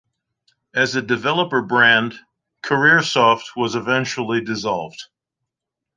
[0.73, 2.17] As a developer brand,
[2.63, 5.09] Career Soft was eventually dissolved.